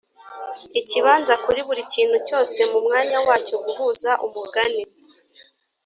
[0.79, 4.83] ikibanza kuri buri kintu cyose mumwanya wacyo guhuza umugani